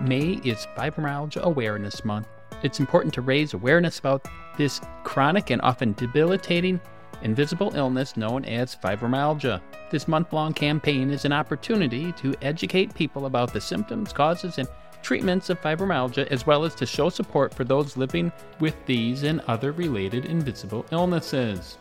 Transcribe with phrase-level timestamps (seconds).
[0.00, 2.26] May is Fibromyalgia Awareness Month.
[2.62, 4.26] It's important to raise awareness about
[4.56, 6.80] this chronic and often debilitating
[7.22, 9.60] invisible illness known as fibromyalgia.
[9.90, 14.68] This month long campaign is an opportunity to educate people about the symptoms, causes, and
[15.02, 19.40] treatments of fibromyalgia, as well as to show support for those living with these and
[19.48, 21.76] other related invisible illnesses.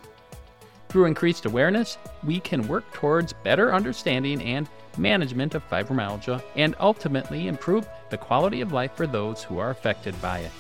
[0.90, 4.68] Through increased awareness, we can work towards better understanding and
[4.98, 10.20] management of fibromyalgia and ultimately improve the quality of life for those who are affected
[10.22, 10.52] by it.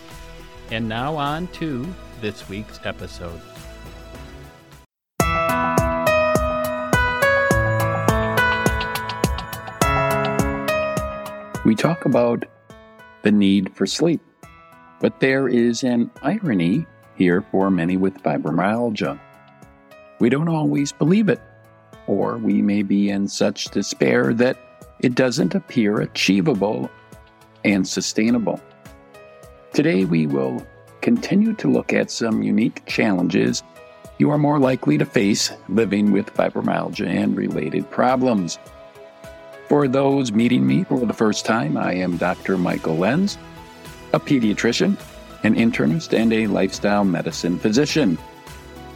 [0.72, 1.88] And now on to
[2.22, 3.42] this week's episode.
[11.66, 12.46] We talk about
[13.22, 14.22] the need for sleep,
[15.02, 16.86] but there is an irony
[17.16, 19.20] here for many with fibromyalgia.
[20.20, 21.42] We don't always believe it,
[22.10, 24.58] or we may be in such despair that
[25.00, 26.90] it doesn't appear achievable
[27.64, 28.60] and sustainable.
[29.74, 30.66] Today, we will
[31.02, 33.64] continue to look at some unique challenges
[34.20, 38.60] you are more likely to face living with fibromyalgia and related problems.
[39.70, 42.58] For those meeting me for the first time, I am Dr.
[42.58, 43.38] Michael Lenz,
[44.12, 44.98] a pediatrician,
[45.44, 48.18] an internist, and a lifestyle medicine physician.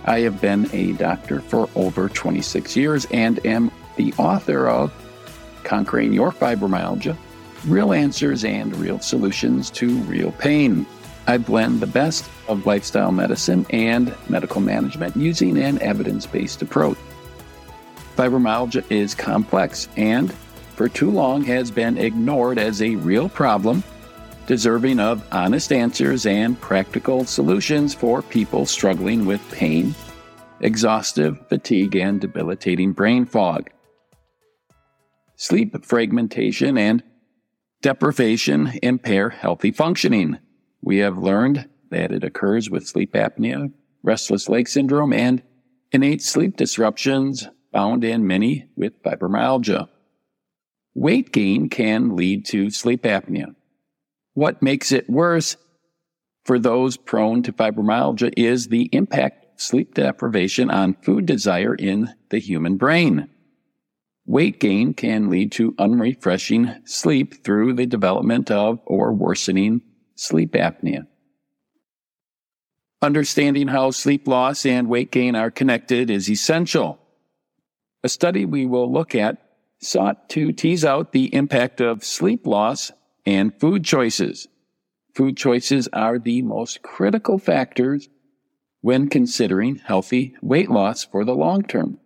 [0.05, 4.91] I have been a doctor for over 26 years and am the author of
[5.63, 7.17] Conquering Your Fibromyalgia
[7.67, 10.85] Real Answers and Real Solutions to Real Pain.
[11.27, 16.97] I blend the best of lifestyle medicine and medical management using an evidence based approach.
[18.17, 20.33] Fibromyalgia is complex and,
[20.75, 23.83] for too long, has been ignored as a real problem
[24.47, 29.95] deserving of honest answers and practical solutions for people struggling with pain,
[30.59, 33.69] exhaustive fatigue, and debilitating brain fog.
[35.35, 37.03] Sleep fragmentation and
[37.81, 40.39] deprivation impair healthy functioning.
[40.81, 43.71] We have learned that it occurs with sleep apnea,
[44.03, 45.41] restless leg syndrome, and
[45.91, 49.87] innate sleep disruptions found in many with fibromyalgia.
[50.95, 53.55] Weight gain can lead to sleep apnea.
[54.33, 55.57] What makes it worse
[56.45, 62.39] for those prone to fibromyalgia is the impact sleep deprivation on food desire in the
[62.39, 63.29] human brain.
[64.25, 69.81] Weight gain can lead to unrefreshing sleep through the development of or worsening
[70.15, 71.05] sleep apnea.
[73.01, 76.99] Understanding how sleep loss and weight gain are connected is essential.
[78.01, 79.37] A study we will look at
[79.79, 82.93] sought to tease out the impact of sleep loss
[83.25, 84.47] and food choices.
[85.13, 88.09] Food choices are the most critical factors
[88.81, 91.99] when considering healthy weight loss for the long term.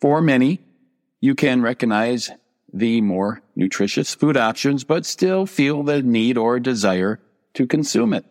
[0.00, 0.60] For many,
[1.20, 2.30] you can recognize
[2.72, 7.20] the more nutritious food options, but still feel the need or desire
[7.54, 8.24] to consume it.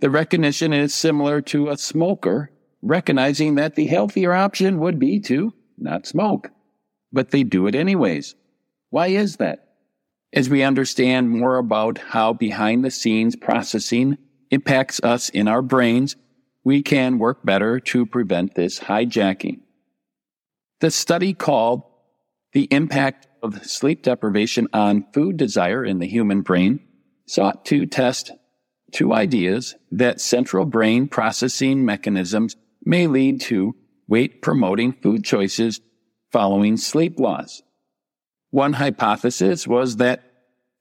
[0.00, 2.50] The recognition is similar to a smoker
[2.82, 6.50] recognizing that the healthier option would be to not smoke,
[7.12, 8.34] but they do it anyways.
[8.90, 9.73] Why is that?
[10.34, 14.18] As we understand more about how behind the scenes processing
[14.50, 16.16] impacts us in our brains,
[16.64, 19.60] we can work better to prevent this hijacking.
[20.80, 21.84] The study called
[22.52, 26.80] The Impact of Sleep Deprivation on Food Desire in the Human Brain
[27.26, 28.32] sought to test
[28.90, 33.76] two ideas that central brain processing mechanisms may lead to
[34.08, 35.80] weight promoting food choices
[36.32, 37.62] following sleep loss.
[38.54, 40.22] One hypothesis was that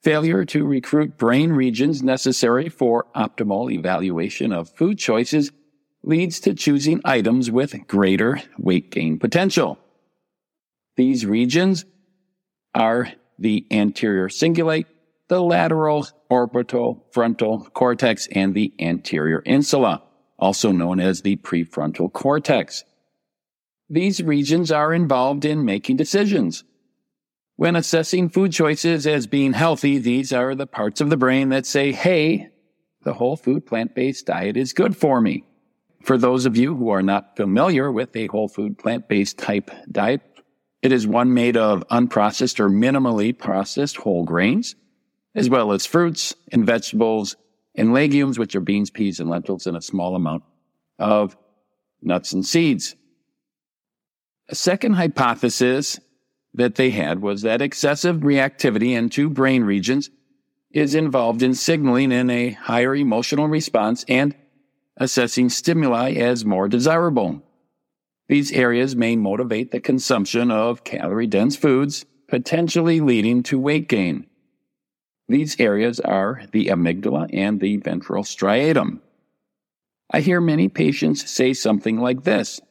[0.03, 5.51] failure to recruit brain regions necessary for optimal evaluation of food choices
[6.03, 9.79] leads to choosing items with greater weight gain potential.
[10.97, 11.85] These regions
[12.75, 14.85] are the anterior cingulate,
[15.27, 20.03] the lateral orbital frontal cortex, and the anterior insula,
[20.37, 22.83] also known as the prefrontal cortex.
[23.89, 26.63] These regions are involved in making decisions,
[27.55, 31.65] when assessing food choices as being healthy, these are the parts of the brain that
[31.65, 32.49] say, hey,
[33.03, 35.43] the whole food plant based diet is good for me.
[36.03, 39.71] For those of you who are not familiar with a whole food plant based type
[39.91, 40.21] diet,
[40.81, 44.75] it is one made of unprocessed or minimally processed whole grains,
[45.33, 47.37] as well as fruits and vegetables
[47.75, 50.43] and legumes, which are beans, peas, and lentils, and a small amount
[50.99, 51.37] of
[52.01, 52.95] nuts and seeds.
[54.49, 55.99] A second hypothesis
[56.53, 60.09] that they had was that excessive reactivity in two brain regions
[60.71, 64.35] is involved in signaling in a higher emotional response and
[64.97, 67.41] assessing stimuli as more desirable.
[68.27, 74.27] These areas may motivate the consumption of calorie dense foods, potentially leading to weight gain.
[75.27, 78.99] These areas are the amygdala and the ventral striatum.
[80.11, 82.61] I hear many patients say something like this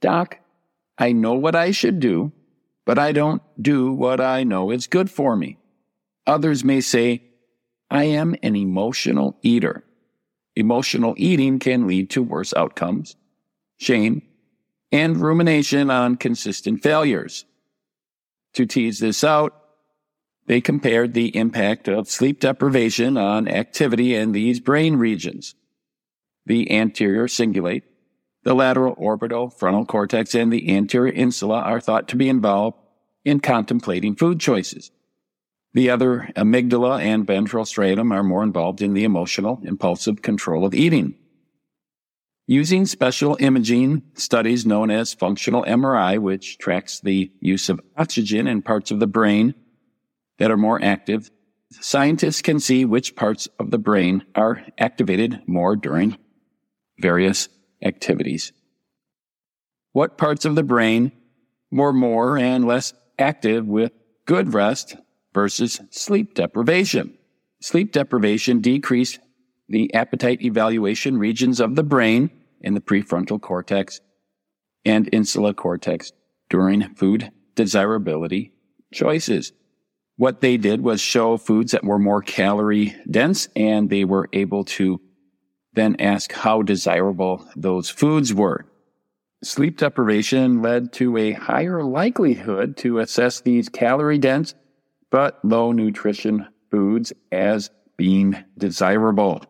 [0.00, 0.38] Doc,
[0.98, 2.32] I know what I should do,
[2.86, 5.58] but I don't do what I know is good for me.
[6.26, 7.24] Others may say,
[7.90, 9.84] I am an emotional eater.
[10.54, 13.16] Emotional eating can lead to worse outcomes,
[13.76, 14.22] shame,
[14.90, 17.44] and rumination on consistent failures.
[18.54, 19.52] To tease this out,
[20.46, 25.54] they compared the impact of sleep deprivation on activity in these brain regions.
[26.46, 27.82] The anterior cingulate,
[28.46, 32.78] the lateral orbital frontal cortex, and the anterior insula are thought to be involved
[33.24, 34.92] in contemplating food choices.
[35.74, 40.74] The other amygdala and ventral striatum are more involved in the emotional, impulsive control of
[40.74, 41.16] eating.
[42.46, 48.62] Using special imaging studies known as functional MRI, which tracks the use of oxygen in
[48.62, 49.56] parts of the brain
[50.38, 51.32] that are more active,
[51.72, 56.16] scientists can see which parts of the brain are activated more during
[57.00, 57.48] various
[57.82, 58.52] activities.
[59.92, 61.12] What parts of the brain
[61.70, 63.92] were more and less active with
[64.26, 64.96] good rest
[65.32, 67.16] versus sleep deprivation?
[67.60, 69.18] Sleep deprivation decreased
[69.68, 72.30] the appetite evaluation regions of the brain
[72.60, 74.00] in the prefrontal cortex
[74.84, 76.12] and insula cortex
[76.48, 78.52] during food desirability
[78.92, 79.52] choices.
[80.16, 84.64] What they did was show foods that were more calorie dense and they were able
[84.64, 85.00] to
[85.76, 88.66] then ask how desirable those foods were.
[89.44, 94.54] Sleep deprivation led to a higher likelihood to assess these calorie dense
[95.10, 99.44] but low nutrition foods as being desirable.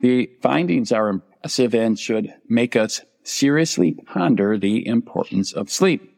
[0.00, 6.14] The findings are impressive and should make us seriously ponder the importance of sleep.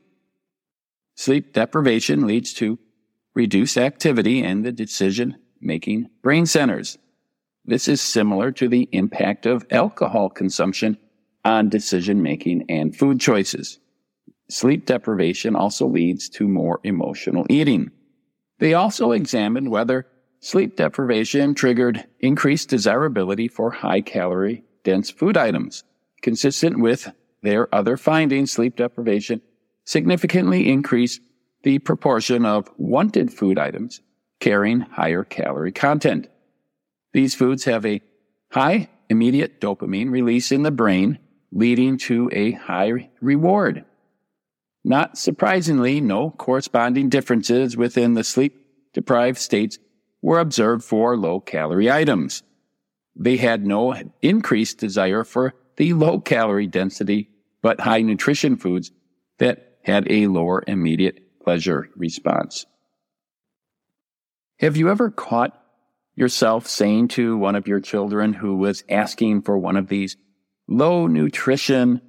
[1.14, 2.78] Sleep deprivation leads to
[3.34, 6.98] reduced activity in the decision making brain centers.
[7.66, 10.98] This is similar to the impact of alcohol consumption
[11.44, 13.78] on decision making and food choices.
[14.48, 17.90] Sleep deprivation also leads to more emotional eating.
[18.58, 20.06] They also examined whether
[20.40, 25.82] Sleep deprivation triggered increased desirability for high calorie dense food items.
[26.22, 27.10] Consistent with
[27.42, 29.40] their other findings, sleep deprivation
[29.84, 31.20] significantly increased
[31.62, 34.00] the proportion of wanted food items
[34.38, 36.28] carrying higher calorie content.
[37.16, 38.02] These foods have a
[38.52, 41.18] high immediate dopamine release in the brain,
[41.50, 43.86] leading to a high reward.
[44.84, 49.78] Not surprisingly, no corresponding differences within the sleep deprived states
[50.20, 52.42] were observed for low calorie items.
[53.18, 57.30] They had no increased desire for the low calorie density
[57.62, 58.92] but high nutrition foods
[59.38, 62.66] that had a lower immediate pleasure response.
[64.58, 65.62] Have you ever caught
[66.16, 70.16] yourself saying to one of your children who was asking for one of these
[70.66, 72.00] low nutrition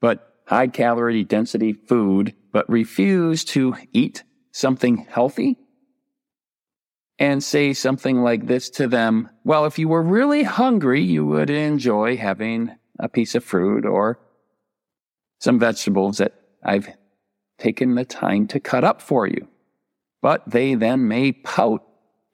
[0.00, 5.56] but high calorie density food but refused to eat something healthy?
[7.22, 11.50] and say something like this to them Well, if you were really hungry, you would
[11.50, 14.18] enjoy having a piece of fruit or
[15.38, 16.88] some vegetables that I've
[17.58, 19.46] taken the time to cut up for you.
[20.20, 21.84] But they then may pout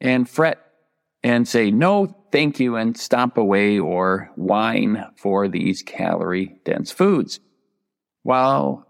[0.00, 0.58] and fret
[1.28, 7.40] and say, No, thank you, and stomp away or whine for these calorie dense foods.
[8.22, 8.86] While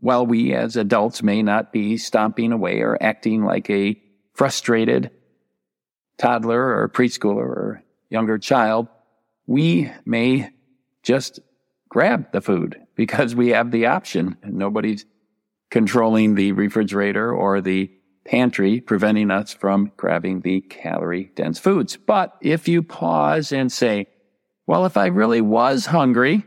[0.00, 4.00] while we as adults may not be stomping away or acting like a
[4.32, 5.10] frustrated
[6.16, 8.88] toddler or preschooler or younger child,
[9.46, 10.50] we may
[11.02, 11.40] just
[11.90, 14.36] grab the food because we have the option.
[14.42, 15.04] Nobody's
[15.70, 17.90] controlling the refrigerator or the
[18.24, 21.96] pantry, preventing us from grabbing the calorie dense foods.
[21.96, 24.06] But if you pause and say,
[24.66, 26.44] well, if I really was hungry,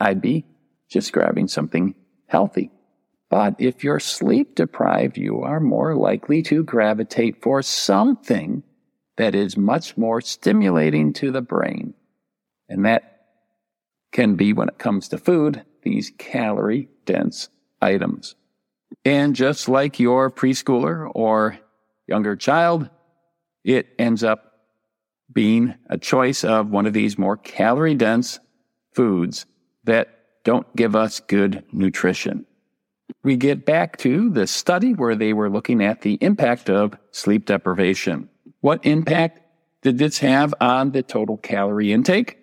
[0.00, 0.44] I'd be
[0.88, 1.94] just grabbing something
[2.26, 2.70] healthy.
[3.28, 8.62] But if you're sleep deprived, you are more likely to gravitate for something
[9.16, 11.94] that is much more stimulating to the brain.
[12.68, 13.26] And that
[14.12, 17.48] can be, when it comes to food, these calorie dense
[17.80, 18.34] items.
[19.06, 21.58] And just like your preschooler or
[22.06, 22.90] younger child,
[23.64, 24.52] it ends up
[25.32, 28.38] being a choice of one of these more calorie dense
[28.94, 29.46] foods
[29.84, 30.08] that
[30.44, 32.44] don't give us good nutrition
[33.26, 37.44] we get back to the study where they were looking at the impact of sleep
[37.44, 38.28] deprivation.
[38.60, 39.40] What impact
[39.82, 42.38] did this have on the total calorie intake?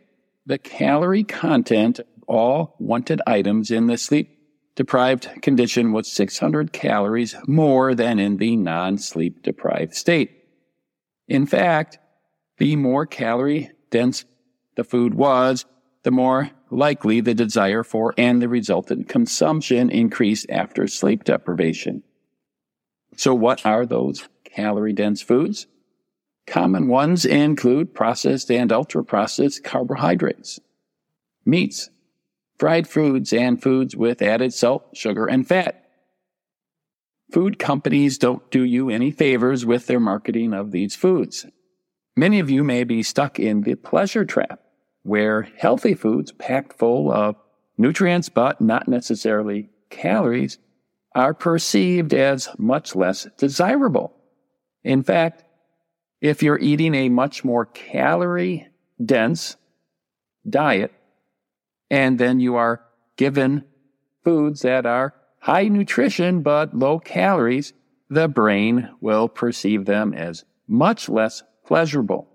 [0.45, 4.32] The calorie content of all wanted items in the sleep
[4.75, 10.31] deprived condition was 600 calories more than in the non sleep deprived state.
[11.27, 11.99] In fact,
[12.57, 14.25] the more calorie dense
[14.75, 15.65] the food was,
[16.03, 22.03] the more likely the desire for and the resultant consumption increased after sleep deprivation.
[23.15, 25.67] So what are those calorie dense foods?
[26.45, 30.59] Common ones include processed and ultra processed carbohydrates,
[31.45, 31.89] meats,
[32.57, 35.83] fried foods, and foods with added salt, sugar, and fat.
[37.31, 41.45] Food companies don't do you any favors with their marketing of these foods.
[42.15, 44.59] Many of you may be stuck in the pleasure trap,
[45.01, 47.35] where healthy foods packed full of
[47.77, 50.59] nutrients but not necessarily calories
[51.15, 54.13] are perceived as much less desirable.
[54.83, 55.43] In fact,
[56.21, 58.67] if you're eating a much more calorie
[59.03, 59.57] dense
[60.47, 60.93] diet,
[61.93, 62.83] and then you are
[63.17, 63.63] given
[64.23, 67.71] foods that are high nutrition but low calories,
[68.09, 72.27] the brain will perceive them as much less pleasurable.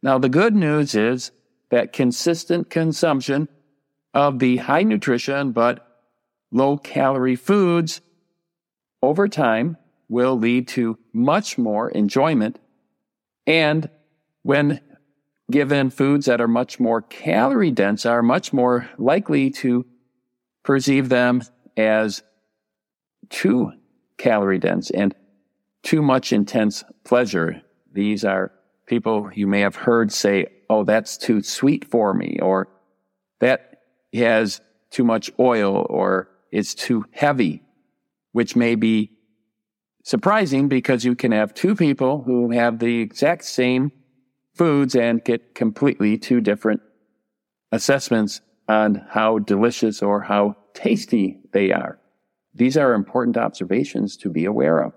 [0.00, 1.32] Now, the good news is
[1.70, 3.48] that consistent consumption
[4.14, 5.84] of the high nutrition but
[6.52, 8.00] low calorie foods
[9.02, 9.76] over time
[10.08, 12.60] will lead to much more enjoyment.
[13.44, 13.90] And
[14.42, 14.80] when
[15.50, 19.84] given foods that are much more calorie dense, are much more likely to
[20.62, 21.42] perceive them
[21.76, 22.22] as
[23.28, 23.72] too
[24.18, 25.14] calorie dense and
[25.82, 27.62] too much intense pleasure.
[27.92, 28.52] These are
[28.86, 32.68] people you may have heard say, Oh, that's too sweet for me, or
[33.40, 33.80] that
[34.14, 37.62] has too much oil, or it's too heavy,
[38.32, 39.10] which may be
[40.04, 43.90] surprising because you can have two people who have the exact same
[44.54, 46.80] foods and get completely two different
[47.72, 51.98] assessments on how delicious or how tasty they are.
[52.54, 54.92] These are important observations to be aware of.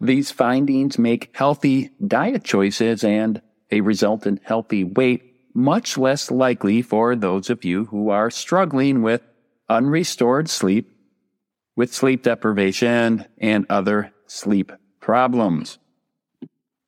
[0.00, 7.16] These findings make healthy diet choices and a resultant healthy weight much less likely for
[7.16, 9.22] those of you who are struggling with
[9.68, 10.92] unrestored sleep,
[11.74, 14.70] with sleep deprivation, and other sleep
[15.00, 15.78] problems.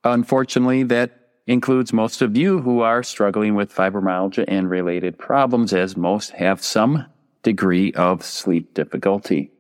[0.05, 1.20] Unfortunately, that
[1.51, 6.63] includes most of you who are struggling with fibromyalgia and related problems, as most have
[6.63, 7.05] some
[7.43, 9.51] degree of sleep difficulty.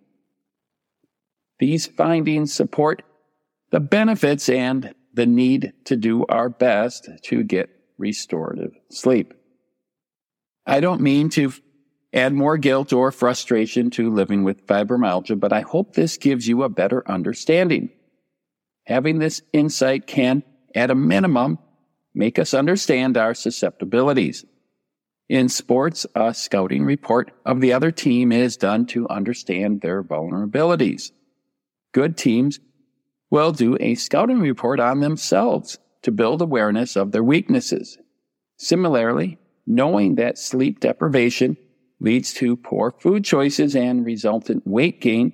[1.58, 3.02] These findings support
[3.70, 9.34] the benefits and the need to do our best to get restorative sleep.
[10.64, 11.52] I don't mean to
[12.12, 16.62] add more guilt or frustration to living with fibromyalgia, but I hope this gives you
[16.62, 17.90] a better understanding.
[18.84, 21.58] Having this insight can, at a minimum,
[22.14, 24.44] make us understand our susceptibilities.
[25.28, 31.12] In sports, a scouting report of the other team is done to understand their vulnerabilities.
[31.92, 32.58] Good teams
[33.30, 37.98] will do a scouting report on themselves to build awareness of their weaknesses.
[38.56, 41.56] Similarly, knowing that sleep deprivation
[42.00, 45.32] leads to poor food choices and resultant weight gain,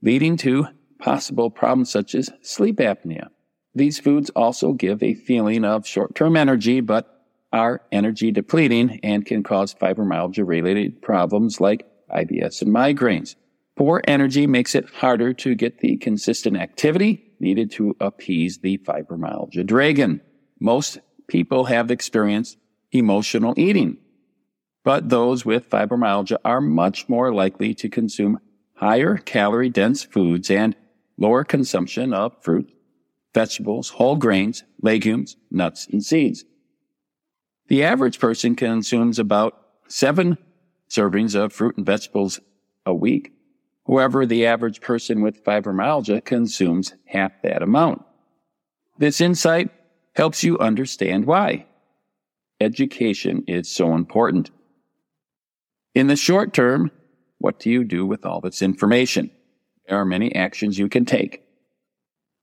[0.00, 3.28] leading to possible problems such as sleep apnea.
[3.74, 7.10] These foods also give a feeling of short-term energy, but
[7.52, 13.36] are energy depleting and can cause fibromyalgia related problems like IBS and migraines.
[13.76, 19.66] Poor energy makes it harder to get the consistent activity needed to appease the fibromyalgia
[19.66, 20.20] dragon.
[20.60, 22.56] Most people have experienced
[22.92, 23.98] emotional eating,
[24.84, 28.38] but those with fibromyalgia are much more likely to consume
[28.74, 30.76] higher calorie dense foods and
[31.16, 32.72] lower consumption of fruit,
[33.34, 36.44] vegetables, whole grains, legumes, nuts, and seeds.
[37.68, 40.38] The average person consumes about seven
[40.88, 42.40] servings of fruit and vegetables
[42.86, 43.32] a week.
[43.86, 48.02] However, the average person with fibromyalgia consumes half that amount.
[48.98, 49.70] This insight
[50.14, 51.66] helps you understand why.
[52.60, 54.50] Education is so important.
[55.94, 56.90] In the short term,
[57.38, 59.30] what do you do with all this information?
[59.88, 61.42] There are many actions you can take.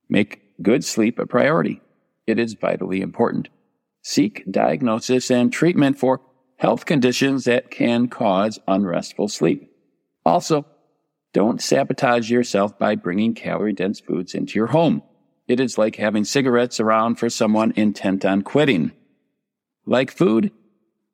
[0.09, 1.81] Make good sleep a priority.
[2.27, 3.49] It is vitally important.
[4.01, 6.21] Seek diagnosis and treatment for
[6.57, 9.71] health conditions that can cause unrestful sleep.
[10.25, 10.65] Also,
[11.33, 15.01] don't sabotage yourself by bringing calorie dense foods into your home.
[15.47, 18.91] It is like having cigarettes around for someone intent on quitting.
[19.85, 20.51] Like food,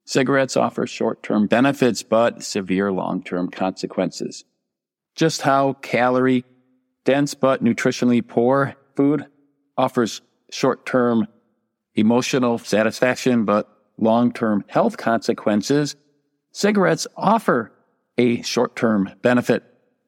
[0.05, 4.43] cigarettes offer short term benefits but severe long term consequences.
[5.15, 6.45] Just how calorie
[7.05, 9.25] dense but nutritionally poor food
[9.77, 11.27] offers short term
[11.95, 15.95] emotional satisfaction, but long term health consequences,
[16.51, 17.71] cigarettes offer
[18.17, 19.63] a short term benefit,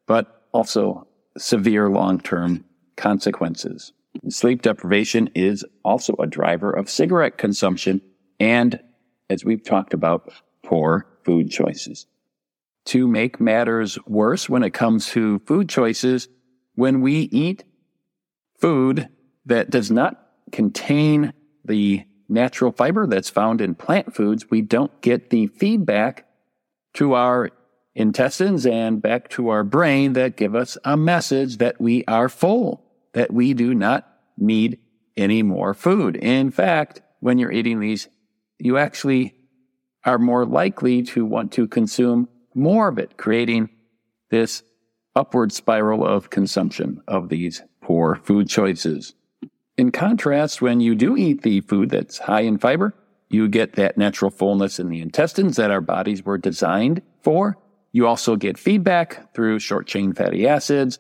[0.06, 1.08] but also
[1.38, 3.94] severe long term consequences.
[4.30, 8.02] Sleep deprivation is also a driver of cigarette consumption
[8.40, 8.80] and,
[9.30, 10.32] as we've talked about,
[10.64, 12.08] poor food choices.
[12.86, 16.28] To make matters worse when it comes to food choices,
[16.76, 17.64] when we eat
[18.58, 19.10] food
[19.46, 21.34] that does not contain
[21.66, 26.28] the natural fiber that's found in plant foods, we don't get the feedback
[26.94, 27.50] to our
[27.96, 32.84] intestines and back to our brain that give us a message that we are full,
[33.14, 34.80] that we do not need
[35.18, 36.16] any more food.
[36.16, 38.08] In fact, when you're eating these,
[38.60, 39.36] you actually
[40.06, 43.70] are more likely to want to consume more of it, creating
[44.30, 44.64] this
[45.16, 49.14] upward spiral of consumption of these poor food choices.
[49.80, 52.94] In contrast, when you do eat the food that's high in fiber,
[53.30, 57.58] you get that natural fullness in the intestines that our bodies were designed for.
[57.94, 61.00] You also get feedback through short chain fatty acids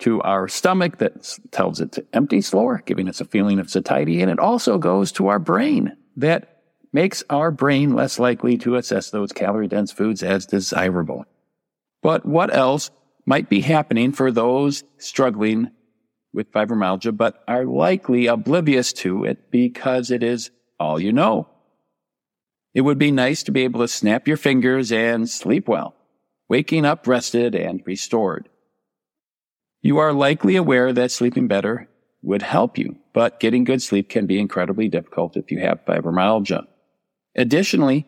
[0.00, 4.20] to our stomach that tells it to empty slower, giving us a feeling of satiety.
[4.20, 6.60] And it also goes to our brain that
[6.92, 11.24] makes our brain less likely to assess those calorie dense foods as desirable.
[12.02, 12.90] But what else
[13.24, 15.70] might be happening for those struggling
[16.32, 21.48] with fibromyalgia, but are likely oblivious to it because it is all you know?
[22.72, 25.94] It would be nice to be able to snap your fingers and sleep well,
[26.48, 28.48] waking up rested and restored.
[29.82, 31.88] You are likely aware that sleeping better
[32.22, 36.66] would help you, but getting good sleep can be incredibly difficult if you have fibromyalgia.
[37.34, 38.06] Additionally,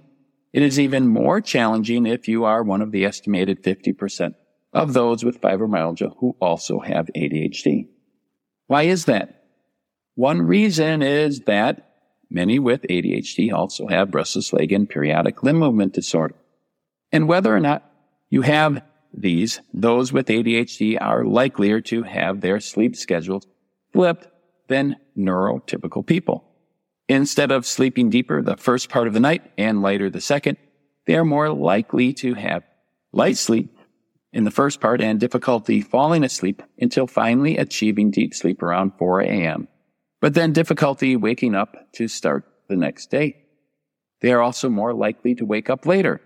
[0.52, 4.34] it is even more challenging if you are one of the estimated 50%
[4.72, 7.88] of those with fibromyalgia who also have ADHD.
[8.66, 9.44] Why is that?
[10.14, 11.92] One reason is that
[12.30, 16.34] many with ADHD also have restless leg and periodic limb movement disorder.
[17.10, 17.90] And whether or not
[18.30, 23.46] you have these, those with ADHD are likelier to have their sleep schedules
[23.92, 24.28] flipped
[24.68, 26.44] than neurotypical people.
[27.08, 30.56] Instead of sleeping deeper the first part of the night and lighter the second,
[31.06, 32.62] they are more likely to have
[33.12, 33.76] light sleep
[34.32, 39.20] in the first part and difficulty falling asleep until finally achieving deep sleep around 4
[39.20, 39.68] a.m.,
[40.20, 43.36] but then difficulty waking up to start the next day.
[44.20, 46.20] They are also more likely to wake up later,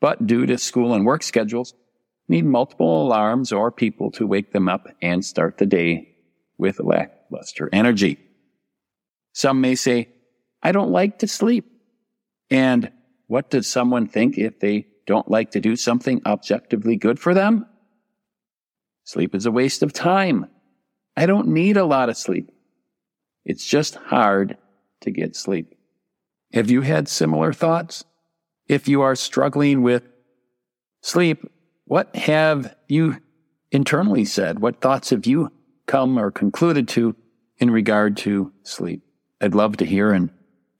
[0.00, 1.74] but due to school and work schedules,
[2.28, 6.16] need multiple alarms or people to wake them up and start the day
[6.58, 8.18] with lackluster energy.
[9.32, 10.08] Some may say,
[10.62, 11.70] I don't like to sleep.
[12.50, 12.90] And
[13.28, 17.64] what does someone think if they don't like to do something objectively good for them?
[19.04, 20.46] Sleep is a waste of time.
[21.16, 22.52] I don't need a lot of sleep.
[23.46, 24.58] It's just hard
[25.00, 25.74] to get sleep.
[26.52, 28.04] Have you had similar thoughts?
[28.66, 30.02] If you are struggling with
[31.00, 31.50] sleep,
[31.86, 33.16] what have you
[33.72, 34.58] internally said?
[34.58, 35.50] What thoughts have you
[35.86, 37.16] come or concluded to
[37.56, 39.02] in regard to sleep?
[39.40, 40.28] I'd love to hear and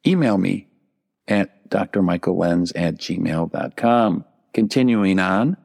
[0.06, 0.68] email me
[1.26, 4.24] at drmichaellenz at gmail.com.
[4.54, 5.56] Continuing on,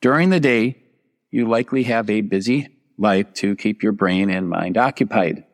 [0.00, 0.82] during the day,
[1.30, 5.44] you likely have a busy life to keep your brain and mind occupied.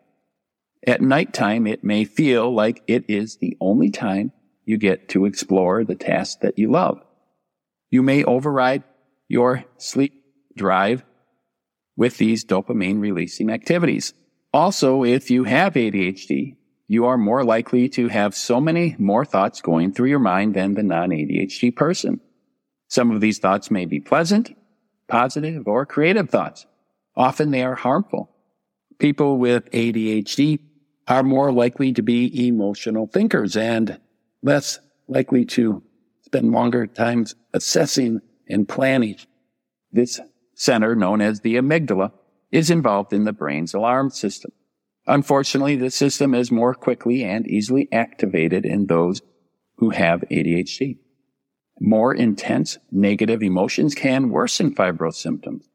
[0.86, 4.32] At nighttime, it may feel like it is the only time
[4.64, 7.02] you get to explore the tasks that you love.
[7.90, 8.84] You may override
[9.28, 10.24] your sleep
[10.56, 11.04] drive
[11.96, 14.12] with these dopamine releasing activities.
[14.52, 16.56] Also, if you have ADHD,
[16.88, 20.72] you are more likely to have so many more thoughts going through your mind than
[20.74, 22.20] the non-ADHD person.
[22.88, 24.56] Some of these thoughts may be pleasant,
[25.06, 26.66] positive, or creative thoughts.
[27.14, 28.30] Often they are harmful.
[28.98, 30.60] People with ADHD
[31.06, 34.00] are more likely to be emotional thinkers and
[34.42, 35.82] less likely to
[36.22, 39.16] spend longer times assessing and planning.
[39.92, 40.20] This
[40.54, 42.12] center, known as the amygdala,
[42.50, 44.52] is involved in the brain's alarm system.
[45.08, 49.22] Unfortunately, the system is more quickly and easily activated in those
[49.78, 50.98] who have ADHD.
[51.80, 55.66] More intense negative emotions can worsen fibro symptoms.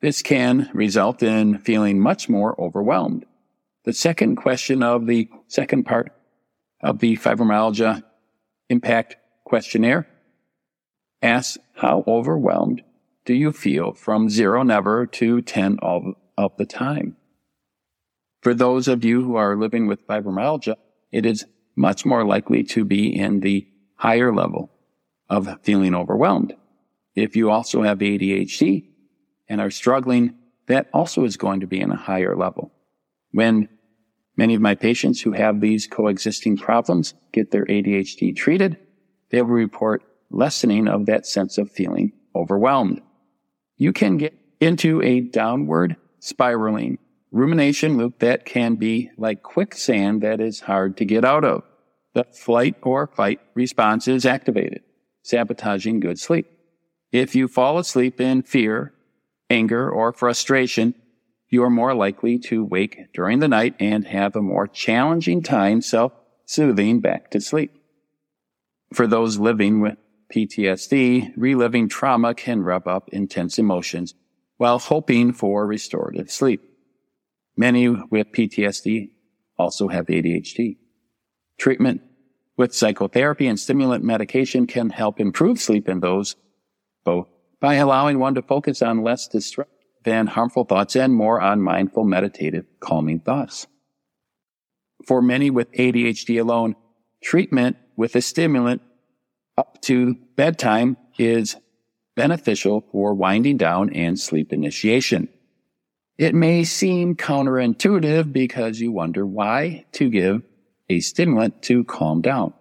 [0.00, 3.24] This can result in feeling much more overwhelmed.
[3.84, 6.12] The second question of the second part
[6.82, 8.02] of the fibromyalgia
[8.68, 10.08] impact questionnaire
[11.22, 12.82] asks how overwhelmed
[13.24, 17.16] do you feel from zero never to 10 all of the time?
[18.40, 20.76] For those of you who are living with fibromyalgia,
[21.10, 24.70] it is much more likely to be in the higher level
[25.28, 26.54] of feeling overwhelmed.
[27.14, 28.88] If you also have ADHD
[29.48, 30.34] and are struggling,
[30.66, 32.72] that also is going to be in a higher level.
[33.32, 33.68] When
[34.36, 38.76] many of my patients who have these coexisting problems get their ADHD treated,
[39.30, 43.00] they will report lessening of that sense of feeling overwhelmed.
[43.76, 46.98] You can get into a downward spiraling
[47.30, 51.62] rumination loop that can be like quicksand that is hard to get out of.
[52.14, 54.82] The flight or fight response is activated,
[55.22, 56.46] sabotaging good sleep.
[57.12, 58.92] If you fall asleep in fear,
[59.48, 60.94] anger, or frustration,
[61.48, 65.80] you are more likely to wake during the night and have a more challenging time
[65.80, 67.72] self-soothing back to sleep.
[68.92, 69.96] For those living with
[70.34, 74.14] PTSD, reliving trauma can rub up intense emotions
[74.58, 76.67] while hoping for restorative sleep.
[77.58, 79.10] Many with PTSD
[79.58, 80.76] also have ADHD.
[81.58, 82.00] Treatment
[82.56, 86.36] with psychotherapy and stimulant medication can help improve sleep in those
[87.04, 87.26] both
[87.60, 92.04] by allowing one to focus on less destructive than harmful thoughts and more on mindful,
[92.04, 93.66] meditative, calming thoughts.
[95.04, 96.76] For many with ADHD alone,
[97.22, 98.82] treatment with a stimulant
[99.56, 101.56] up to bedtime is
[102.14, 105.28] beneficial for winding down and sleep initiation.
[106.18, 110.42] It may seem counterintuitive because you wonder why to give
[110.90, 112.54] a stimulant to calm down.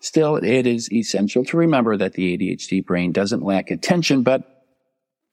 [0.00, 4.66] Still, it is essential to remember that the ADHD brain doesn't lack attention, but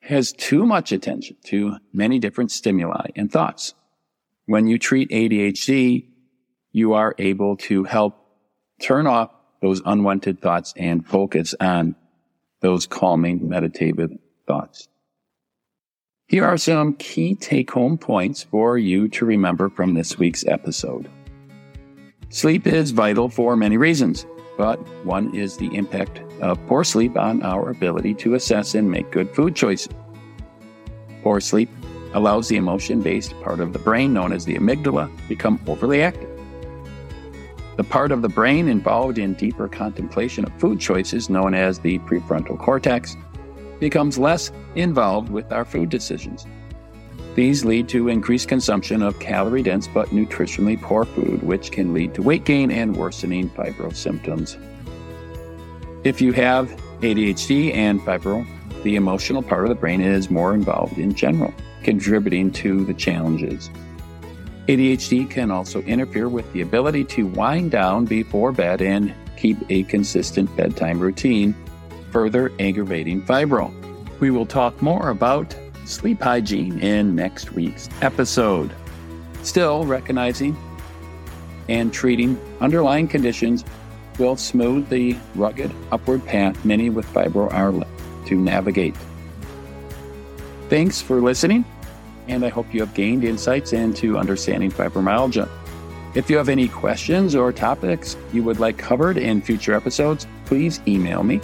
[0.02, 3.74] has too much attention to many different stimuli and thoughts.
[4.46, 6.08] When you treat ADHD,
[6.72, 8.16] you are able to help
[8.82, 11.96] turn off those unwanted thoughts and focus on
[12.62, 14.12] those calming meditative
[14.46, 14.88] thoughts.
[16.30, 21.10] Here are some key take home points for you to remember from this week's episode.
[22.28, 24.26] Sleep is vital for many reasons,
[24.58, 29.10] but one is the impact of poor sleep on our ability to assess and make
[29.10, 29.94] good food choices.
[31.24, 31.70] Poor sleep
[32.14, 36.30] allows the emotion based part of the brain known as the amygdala become overly active.
[37.78, 42.00] The part of the brain involved in deeper contemplation of food choices, known as the
[42.00, 43.16] prefrontal cortex,
[43.80, 46.46] becomes less involved with our food decisions.
[47.36, 52.16] These lead to increased consumption of calorie dense but nutritionally poor food, which can lead
[52.16, 54.58] to weight gain and worsening fibro symptoms.
[56.04, 56.70] If you have
[57.02, 58.46] ADHD and fibro,
[58.84, 63.70] the emotional part of the brain is more involved in general, contributing to the challenges.
[64.68, 69.84] ADHD can also interfere with the ability to wind down before bed and keep a
[69.84, 71.56] consistent bedtime routine,
[72.12, 73.74] further aggravating fibro.
[74.20, 78.74] We will talk more about sleep hygiene in next week's episode.
[79.44, 80.58] Still, recognizing
[81.70, 83.64] and treating underlying conditions
[84.20, 87.74] will smooth the rugged upward path many with fibro are
[88.26, 88.96] to navigate.
[90.70, 91.66] Thanks for listening
[92.28, 95.50] and I hope you have gained insights into understanding fibromyalgia.
[96.16, 100.82] If you have any questions or topics you would like covered in future episodes, please
[100.88, 101.40] email me.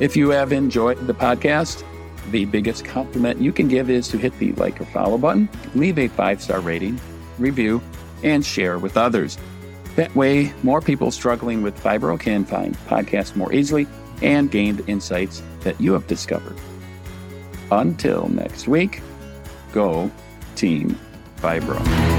[0.00, 1.84] If you have enjoyed the podcast,
[2.30, 5.98] the biggest compliment you can give is to hit the like or follow button, leave
[5.98, 7.00] a five star rating,
[7.38, 7.80] review,
[8.24, 9.38] and share with others.
[9.94, 13.86] That way, more people struggling with fibro can find podcasts more easily
[14.20, 16.56] and gain the insights that you have discovered.
[17.70, 19.00] Until next week,
[19.72, 20.10] Go
[20.56, 20.98] Team
[21.36, 22.13] Fibro.